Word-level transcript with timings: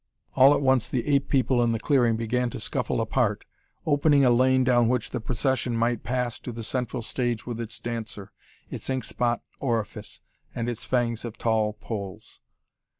All 0.33 0.55
at 0.55 0.61
once 0.63 0.89
the 0.89 1.07
ape 1.07 1.29
people 1.29 1.61
in 1.61 1.73
the 1.73 1.79
clearing 1.79 2.15
began 2.17 2.49
to 2.49 2.59
scuffle 2.59 3.01
apart, 3.01 3.45
opening 3.85 4.25
a 4.25 4.31
lane 4.31 4.63
down 4.63 4.87
which 4.87 5.11
the 5.11 5.21
procession 5.21 5.77
might 5.77 6.01
pass 6.01 6.39
to 6.39 6.51
the 6.51 6.63
central 6.63 7.03
stage 7.03 7.45
with 7.45 7.61
its 7.61 7.79
dancer, 7.79 8.31
its 8.71 8.89
ink 8.89 9.03
spot 9.03 9.43
orifice, 9.59 10.19
and 10.55 10.67
its 10.67 10.85
fangs 10.85 11.23
of 11.23 11.37
tall 11.37 11.73
poles. 11.73 12.39